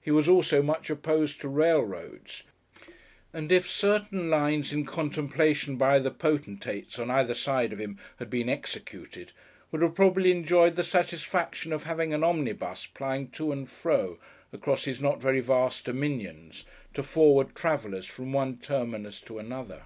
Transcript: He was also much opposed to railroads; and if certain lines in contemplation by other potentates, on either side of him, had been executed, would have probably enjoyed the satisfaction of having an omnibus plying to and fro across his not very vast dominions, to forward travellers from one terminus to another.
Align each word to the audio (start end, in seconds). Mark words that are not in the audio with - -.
He 0.00 0.12
was 0.12 0.28
also 0.28 0.62
much 0.62 0.88
opposed 0.88 1.40
to 1.40 1.48
railroads; 1.48 2.44
and 3.32 3.50
if 3.50 3.68
certain 3.68 4.30
lines 4.30 4.72
in 4.72 4.84
contemplation 4.86 5.74
by 5.74 5.96
other 5.96 6.10
potentates, 6.12 6.96
on 6.96 7.10
either 7.10 7.34
side 7.34 7.72
of 7.72 7.80
him, 7.80 7.98
had 8.20 8.30
been 8.30 8.48
executed, 8.48 9.32
would 9.72 9.82
have 9.82 9.96
probably 9.96 10.30
enjoyed 10.30 10.76
the 10.76 10.84
satisfaction 10.84 11.72
of 11.72 11.82
having 11.82 12.14
an 12.14 12.22
omnibus 12.22 12.86
plying 12.86 13.32
to 13.32 13.50
and 13.50 13.68
fro 13.68 14.20
across 14.52 14.84
his 14.84 15.00
not 15.02 15.20
very 15.20 15.40
vast 15.40 15.86
dominions, 15.86 16.64
to 16.92 17.02
forward 17.02 17.52
travellers 17.56 18.06
from 18.06 18.32
one 18.32 18.58
terminus 18.58 19.20
to 19.22 19.40
another. 19.40 19.82